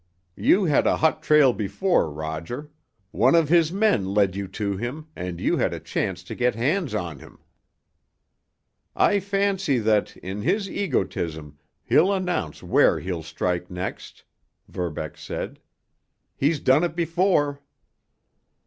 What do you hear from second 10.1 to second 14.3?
in his egotism, he'll announce where he'll strike next,"